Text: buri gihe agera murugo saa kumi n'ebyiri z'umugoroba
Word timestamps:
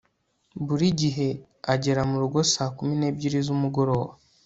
buri 0.65 0.87
gihe 1.01 1.27
agera 1.73 2.01
murugo 2.09 2.39
saa 2.53 2.71
kumi 2.75 2.93
n'ebyiri 2.97 3.39
z'umugoroba 3.45 4.11